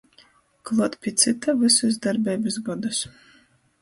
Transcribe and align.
Kluot 0.65 0.93
pi 1.01 1.09
cyta— 1.23 1.53
vysus 1.65 1.99
darbeibys 2.07 2.59
godus. 2.71 3.03